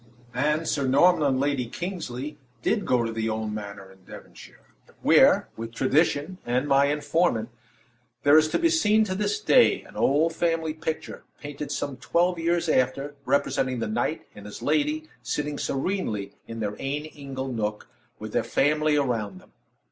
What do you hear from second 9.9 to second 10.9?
old family